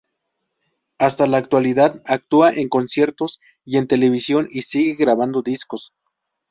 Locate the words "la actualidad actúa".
1.27-2.51